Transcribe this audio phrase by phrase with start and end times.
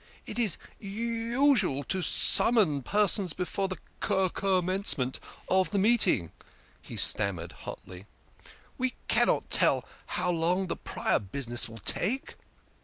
[0.25, 5.69] "It is usual t t to summon persons before the c c com mencement of
[5.69, 6.31] the meeting,"
[6.81, 8.07] he stammered hotly."
[8.79, 9.85] We cannot tell
[10.17, 12.33] how long the prior business will take."